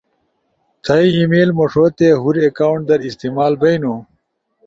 [0.83, 3.95] تھئی ای میل مݜو تے ہور اکاونٹ در استعمال بینو